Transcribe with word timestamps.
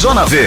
Zona 0.00 0.24
V, 0.24 0.38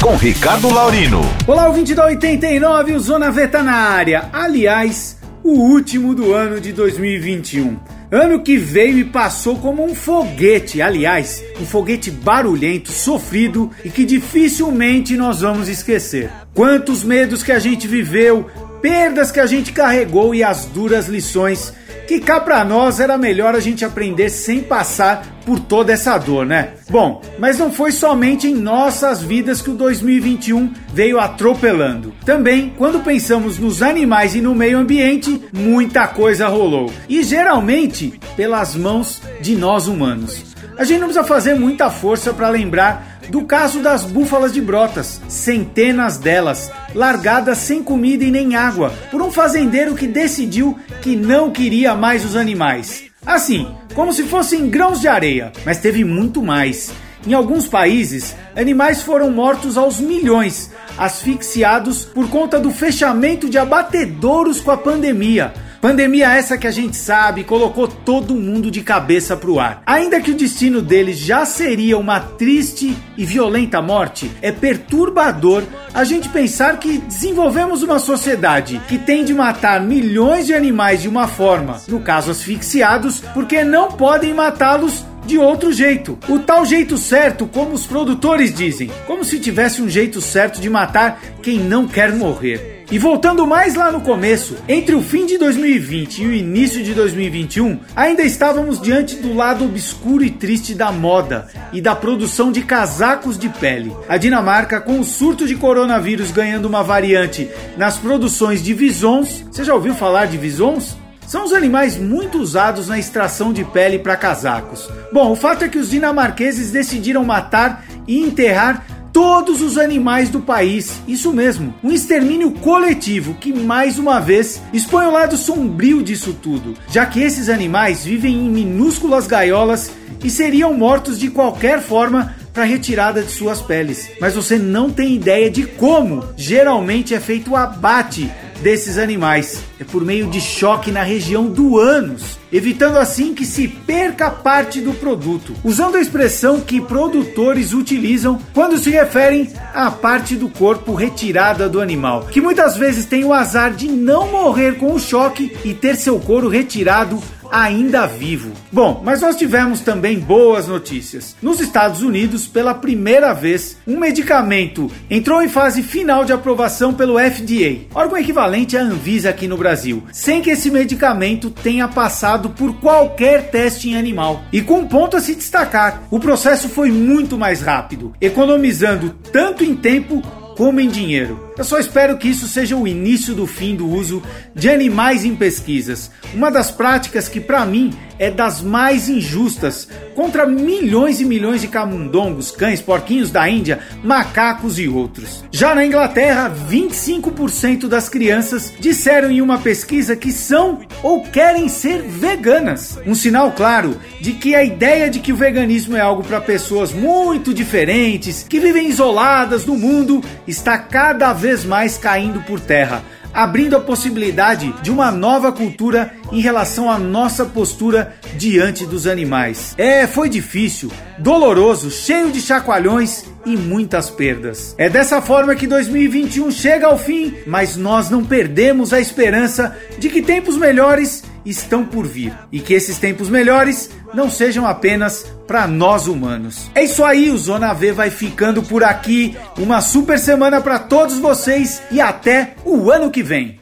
com 0.00 0.16
Ricardo 0.16 0.72
Laurino. 0.72 1.20
Olá, 1.46 1.68
ouvinte 1.68 1.94
da 1.94 2.06
89, 2.06 2.94
o 2.94 2.98
Zona 2.98 3.30
V 3.30 3.48
tá 3.48 3.62
na 3.62 3.74
área. 3.74 4.30
Aliás, 4.32 5.18
o 5.42 5.50
último 5.50 6.14
do 6.14 6.32
ano 6.32 6.58
de 6.58 6.72
2021. 6.72 7.78
Ano 8.10 8.40
que 8.40 8.56
veio 8.56 8.96
e 8.96 9.04
passou 9.04 9.58
como 9.58 9.84
um 9.84 9.94
foguete, 9.94 10.80
aliás, 10.80 11.44
um 11.60 11.66
foguete 11.66 12.10
barulhento, 12.10 12.90
sofrido 12.90 13.70
e 13.84 13.90
que 13.90 14.06
dificilmente 14.06 15.18
nós 15.18 15.42
vamos 15.42 15.68
esquecer. 15.68 16.30
Quantos 16.54 17.04
medos 17.04 17.42
que 17.42 17.52
a 17.52 17.58
gente 17.58 17.86
viveu, 17.86 18.46
perdas 18.80 19.30
que 19.30 19.38
a 19.38 19.44
gente 19.44 19.70
carregou 19.70 20.34
e 20.34 20.42
as 20.42 20.64
duras 20.64 21.08
lições 21.08 21.74
que 22.06 22.20
cá 22.20 22.40
pra 22.40 22.64
nós 22.64 23.00
era 23.00 23.16
melhor 23.16 23.54
a 23.54 23.60
gente 23.60 23.84
aprender 23.84 24.28
sem 24.28 24.60
passar 24.60 25.33
por 25.44 25.60
toda 25.60 25.92
essa 25.92 26.16
dor, 26.18 26.46
né? 26.46 26.70
Bom, 26.90 27.22
mas 27.38 27.58
não 27.58 27.70
foi 27.70 27.92
somente 27.92 28.46
em 28.46 28.54
nossas 28.54 29.22
vidas 29.22 29.60
que 29.60 29.70
o 29.70 29.74
2021 29.74 30.72
veio 30.92 31.20
atropelando. 31.20 32.12
Também, 32.24 32.72
quando 32.76 33.04
pensamos 33.04 33.58
nos 33.58 33.82
animais 33.82 34.34
e 34.34 34.40
no 34.40 34.54
meio 34.54 34.78
ambiente, 34.78 35.42
muita 35.52 36.06
coisa 36.06 36.48
rolou. 36.48 36.92
E 37.08 37.22
geralmente 37.22 38.18
pelas 38.36 38.74
mãos 38.74 39.22
de 39.40 39.54
nós 39.54 39.86
humanos. 39.86 40.54
A 40.76 40.82
gente 40.82 40.98
não 40.98 41.06
precisa 41.06 41.26
fazer 41.26 41.54
muita 41.54 41.88
força 41.88 42.32
para 42.32 42.48
lembrar 42.48 43.14
do 43.28 43.44
caso 43.44 43.80
das 43.80 44.02
búfalas 44.02 44.52
de 44.52 44.60
brotas, 44.60 45.20
centenas 45.28 46.18
delas, 46.18 46.70
largadas 46.94 47.58
sem 47.58 47.82
comida 47.82 48.24
e 48.24 48.30
nem 48.30 48.54
água, 48.54 48.92
por 49.10 49.22
um 49.22 49.30
fazendeiro 49.30 49.94
que 49.94 50.06
decidiu 50.06 50.78
que 51.00 51.16
não 51.16 51.50
queria 51.50 51.94
mais 51.94 52.24
os 52.24 52.36
animais. 52.36 53.04
Assim, 53.26 53.74
como 53.94 54.12
se 54.12 54.24
fossem 54.24 54.68
grãos 54.68 55.00
de 55.00 55.08
areia, 55.08 55.52
mas 55.64 55.78
teve 55.78 56.04
muito 56.04 56.42
mais. 56.42 56.92
Em 57.26 57.32
alguns 57.32 57.66
países, 57.66 58.36
animais 58.54 59.02
foram 59.02 59.30
mortos 59.30 59.78
aos 59.78 59.98
milhões, 59.98 60.70
asfixiados 60.98 62.04
por 62.04 62.28
conta 62.28 62.60
do 62.60 62.70
fechamento 62.70 63.48
de 63.48 63.56
abatedouros 63.56 64.60
com 64.60 64.70
a 64.70 64.76
pandemia 64.76 65.54
Pandemia 65.84 66.32
essa 66.32 66.56
que 66.56 66.66
a 66.66 66.70
gente 66.70 66.96
sabe 66.96 67.44
colocou 67.44 67.86
todo 67.86 68.34
mundo 68.34 68.70
de 68.70 68.80
cabeça 68.80 69.36
pro 69.36 69.60
ar. 69.60 69.82
Ainda 69.84 70.18
que 70.18 70.30
o 70.30 70.34
destino 70.34 70.80
deles 70.80 71.18
já 71.18 71.44
seria 71.44 71.98
uma 71.98 72.20
triste 72.20 72.96
e 73.18 73.24
violenta 73.26 73.82
morte, 73.82 74.30
é 74.40 74.50
perturbador 74.50 75.62
a 75.92 76.02
gente 76.02 76.30
pensar 76.30 76.78
que 76.78 76.96
desenvolvemos 76.96 77.82
uma 77.82 77.98
sociedade 77.98 78.80
que 78.88 78.96
tem 78.96 79.26
de 79.26 79.34
matar 79.34 79.78
milhões 79.78 80.46
de 80.46 80.54
animais 80.54 81.02
de 81.02 81.08
uma 81.10 81.28
forma, 81.28 81.78
no 81.86 82.00
caso 82.00 82.30
asfixiados, 82.30 83.20
porque 83.34 83.62
não 83.62 83.92
podem 83.92 84.32
matá-los 84.32 85.04
de 85.24 85.38
outro 85.38 85.72
jeito. 85.72 86.18
O 86.28 86.38
tal 86.38 86.64
jeito 86.64 86.96
certo, 86.96 87.46
como 87.46 87.72
os 87.72 87.86
produtores 87.86 88.54
dizem, 88.54 88.90
como 89.06 89.24
se 89.24 89.38
tivesse 89.38 89.82
um 89.82 89.88
jeito 89.88 90.20
certo 90.20 90.60
de 90.60 90.70
matar 90.70 91.20
quem 91.42 91.58
não 91.58 91.86
quer 91.86 92.12
morrer. 92.12 92.74
E 92.90 92.98
voltando 92.98 93.46
mais 93.46 93.74
lá 93.74 93.90
no 93.90 94.02
começo, 94.02 94.56
entre 94.68 94.94
o 94.94 95.02
fim 95.02 95.24
de 95.24 95.38
2020 95.38 96.22
e 96.22 96.26
o 96.26 96.34
início 96.34 96.82
de 96.82 96.92
2021, 96.92 97.80
ainda 97.96 98.22
estávamos 98.22 98.80
diante 98.80 99.16
do 99.16 99.32
lado 99.32 99.64
obscuro 99.64 100.22
e 100.22 100.30
triste 100.30 100.74
da 100.74 100.92
moda 100.92 101.48
e 101.72 101.80
da 101.80 101.96
produção 101.96 102.52
de 102.52 102.62
casacos 102.62 103.38
de 103.38 103.48
pele. 103.48 103.92
A 104.06 104.18
Dinamarca, 104.18 104.80
com 104.80 105.00
o 105.00 105.04
surto 105.04 105.46
de 105.46 105.56
coronavírus 105.56 106.30
ganhando 106.30 106.66
uma 106.66 106.82
variante 106.82 107.48
nas 107.76 107.96
produções 107.96 108.62
de 108.62 108.74
visons, 108.74 109.44
você 109.50 109.64
já 109.64 109.74
ouviu 109.74 109.94
falar 109.94 110.26
de 110.26 110.36
visons? 110.36 110.96
São 111.26 111.44
os 111.44 111.52
animais 111.52 111.96
muito 111.96 112.38
usados 112.38 112.88
na 112.88 112.98
extração 112.98 113.52
de 113.52 113.64
pele 113.64 113.98
para 113.98 114.16
casacos. 114.16 114.88
Bom, 115.12 115.32
o 115.32 115.36
fato 115.36 115.64
é 115.64 115.68
que 115.68 115.78
os 115.78 115.90
dinamarqueses 115.90 116.70
decidiram 116.70 117.24
matar 117.24 117.84
e 118.06 118.20
enterrar 118.20 118.84
todos 119.12 119.62
os 119.62 119.78
animais 119.78 120.28
do 120.28 120.40
país. 120.40 121.00
Isso 121.06 121.32
mesmo, 121.32 121.72
um 121.82 121.92
extermínio 121.92 122.50
coletivo 122.50 123.34
que 123.34 123.52
mais 123.52 123.98
uma 123.98 124.20
vez 124.20 124.60
expõe 124.72 125.06
o 125.06 125.12
lado 125.12 125.36
sombrio 125.36 126.02
disso 126.02 126.36
tudo, 126.42 126.74
já 126.90 127.06
que 127.06 127.22
esses 127.22 127.48
animais 127.48 128.04
vivem 128.04 128.34
em 128.34 128.50
minúsculas 128.50 129.26
gaiolas 129.26 129.92
e 130.22 130.28
seriam 130.28 130.74
mortos 130.74 131.18
de 131.18 131.30
qualquer 131.30 131.80
forma 131.80 132.34
para 132.52 132.64
retirada 132.64 133.22
de 133.22 133.30
suas 133.30 133.60
peles. 133.60 134.10
Mas 134.20 134.34
você 134.34 134.56
não 134.56 134.90
tem 134.90 135.14
ideia 135.14 135.50
de 135.50 135.64
como 135.64 136.24
geralmente 136.36 137.14
é 137.14 137.20
feito 137.20 137.52
o 137.52 137.56
abate 137.56 138.30
desses 138.64 138.96
animais. 138.96 139.62
É 139.78 139.84
por 139.84 140.02
meio 140.02 140.26
de 140.26 140.40
choque 140.40 140.90
na 140.90 141.02
região 141.02 141.46
do 141.46 141.78
ânus, 141.78 142.38
evitando 142.50 142.96
assim 142.96 143.34
que 143.34 143.44
se 143.44 143.68
perca 143.68 144.30
parte 144.30 144.80
do 144.80 144.94
produto, 144.94 145.54
usando 145.62 145.96
a 145.96 146.00
expressão 146.00 146.60
que 146.60 146.80
produtores 146.80 147.74
utilizam 147.74 148.40
quando 148.54 148.78
se 148.78 148.88
referem 148.88 149.52
à 149.74 149.90
parte 149.90 150.34
do 150.34 150.48
corpo 150.48 150.94
retirada 150.94 151.68
do 151.68 151.78
animal, 151.78 152.26
que 152.30 152.40
muitas 152.40 152.74
vezes 152.78 153.04
tem 153.04 153.22
o 153.22 153.34
azar 153.34 153.74
de 153.74 153.86
não 153.86 154.32
morrer 154.32 154.78
com 154.78 154.94
o 154.94 154.98
choque 154.98 155.54
e 155.62 155.74
ter 155.74 155.96
seu 155.96 156.18
couro 156.18 156.48
retirado 156.48 157.22
ainda 157.54 158.04
vivo. 158.04 158.50
Bom, 158.72 159.00
mas 159.04 159.20
nós 159.20 159.36
tivemos 159.36 159.78
também 159.78 160.18
boas 160.18 160.66
notícias. 160.66 161.36
Nos 161.40 161.60
Estados 161.60 162.02
Unidos, 162.02 162.48
pela 162.48 162.74
primeira 162.74 163.32
vez, 163.32 163.76
um 163.86 163.96
medicamento 163.96 164.90
entrou 165.08 165.40
em 165.40 165.48
fase 165.48 165.80
final 165.80 166.24
de 166.24 166.32
aprovação 166.32 166.92
pelo 166.92 167.16
FDA, 167.16 167.86
órgão 167.94 168.18
equivalente 168.18 168.76
à 168.76 168.82
Anvisa 168.82 169.30
aqui 169.30 169.46
no 169.46 169.56
Brasil, 169.56 170.02
sem 170.12 170.42
que 170.42 170.50
esse 170.50 170.68
medicamento 170.68 171.48
tenha 171.48 171.86
passado 171.86 172.50
por 172.50 172.74
qualquer 172.80 173.50
teste 173.50 173.88
em 173.88 173.96
animal. 173.96 174.42
E 174.52 174.60
com 174.60 174.80
um 174.80 174.88
ponto 174.88 175.16
a 175.16 175.20
se 175.20 175.36
destacar: 175.36 176.02
o 176.10 176.18
processo 176.18 176.68
foi 176.68 176.90
muito 176.90 177.38
mais 177.38 177.60
rápido, 177.60 178.12
economizando 178.20 179.14
tanto 179.30 179.62
em 179.62 179.76
tempo 179.76 180.20
como 180.56 180.80
em 180.80 180.88
dinheiro. 180.88 181.52
Eu 181.56 181.64
só 181.64 181.78
espero 181.78 182.18
que 182.18 182.28
isso 182.28 182.48
seja 182.48 182.76
o 182.76 182.86
início 182.86 183.34
do 183.34 183.46
fim 183.46 183.76
do 183.76 183.88
uso 183.88 184.22
de 184.54 184.68
animais 184.68 185.24
em 185.24 185.36
pesquisas, 185.36 186.10
uma 186.32 186.50
das 186.50 186.70
práticas 186.70 187.28
que 187.28 187.40
para 187.40 187.64
mim 187.64 187.92
é 188.18 188.30
das 188.30 188.60
mais 188.60 189.08
injustas 189.08 189.88
contra 190.14 190.46
milhões 190.46 191.20
e 191.20 191.24
milhões 191.24 191.60
de 191.60 191.68
camundongos, 191.68 192.50
cães, 192.50 192.80
porquinhos 192.80 193.30
da 193.30 193.48
Índia, 193.48 193.80
macacos 194.02 194.78
e 194.78 194.88
outros. 194.88 195.44
Já 195.50 195.74
na 195.74 195.84
Inglaterra, 195.84 196.52
25% 196.70 197.88
das 197.88 198.08
crianças 198.08 198.72
disseram 198.78 199.30
em 199.30 199.40
uma 199.40 199.58
pesquisa 199.58 200.14
que 200.14 200.30
são 200.30 200.80
ou 201.02 201.22
querem 201.22 201.68
ser 201.68 202.02
veganas. 202.02 202.98
Um 203.06 203.14
sinal 203.14 203.52
claro 203.52 203.96
de 204.20 204.32
que 204.32 204.54
a 204.54 204.64
ideia 204.64 205.10
de 205.10 205.18
que 205.18 205.32
o 205.32 205.36
veganismo 205.36 205.96
é 205.96 206.00
algo 206.00 206.22
para 206.22 206.40
pessoas 206.40 206.92
muito 206.92 207.52
diferentes, 207.52 208.44
que 208.48 208.60
vivem 208.60 208.88
isoladas 208.88 209.66
no 209.66 209.76
mundo, 209.76 210.22
está 210.46 210.78
cada 210.78 211.32
vez 211.32 211.64
mais 211.64 211.98
caindo 211.98 212.40
por 212.42 212.60
terra 212.60 213.02
abrindo 213.34 213.76
a 213.76 213.80
possibilidade 213.80 214.72
de 214.80 214.90
uma 214.92 215.10
nova 215.10 215.50
cultura 215.50 216.14
em 216.30 216.40
relação 216.40 216.88
à 216.88 216.96
nossa 216.96 217.44
postura 217.44 218.14
diante 218.36 218.86
dos 218.86 219.08
animais. 219.08 219.74
É, 219.76 220.06
foi 220.06 220.28
difícil, 220.28 220.90
doloroso, 221.18 221.90
cheio 221.90 222.30
de 222.30 222.40
chacoalhões 222.40 223.24
e 223.44 223.56
muitas 223.56 224.08
perdas. 224.08 224.74
É 224.78 224.88
dessa 224.88 225.20
forma 225.20 225.56
que 225.56 225.66
2021 225.66 226.50
chega 226.52 226.86
ao 226.86 226.96
fim, 226.96 227.34
mas 227.46 227.76
nós 227.76 228.08
não 228.08 228.24
perdemos 228.24 228.92
a 228.92 229.00
esperança 229.00 229.76
de 229.98 230.08
que 230.08 230.22
tempos 230.22 230.56
melhores 230.56 231.24
estão 231.44 231.84
por 231.84 232.06
vir 232.06 232.32
e 232.50 232.60
que 232.60 232.74
esses 232.74 232.98
tempos 232.98 233.28
melhores 233.28 233.90
não 234.12 234.30
sejam 234.30 234.66
apenas 234.66 235.26
para 235.46 235.66
nós 235.66 236.06
humanos. 236.06 236.70
É 236.74 236.84
isso 236.84 237.04
aí, 237.04 237.30
o 237.30 237.38
Zona 237.38 237.72
V 237.72 237.92
vai 237.92 238.10
ficando 238.10 238.62
por 238.62 238.82
aqui. 238.82 239.36
Uma 239.58 239.80
super 239.80 240.18
semana 240.18 240.60
para 240.60 240.78
todos 240.78 241.18
vocês 241.18 241.82
e 241.90 242.00
até 242.00 242.54
o 242.64 242.90
ano 242.90 243.10
que 243.10 243.22
vem. 243.22 243.60